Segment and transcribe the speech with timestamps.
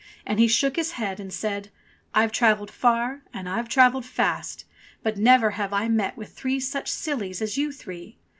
[0.25, 1.69] And he shook his head and said,
[2.11, 4.65] "I've travelled far, and I've trav elled fast,
[5.03, 8.17] but never have I met with three such sillies as you three.